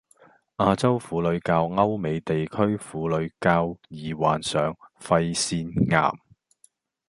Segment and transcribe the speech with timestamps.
[0.57, 6.11] 亞洲婦女較歐美地區婦女較易患上肺腺癌